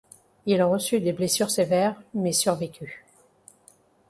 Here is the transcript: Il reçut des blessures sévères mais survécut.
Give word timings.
Il 0.47 0.63
reçut 0.63 0.99
des 0.99 1.13
blessures 1.13 1.51
sévères 1.51 2.01
mais 2.15 2.31
survécut. 2.33 3.05